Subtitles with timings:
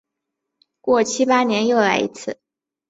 [0.81, 2.39] 过七八年又来一次。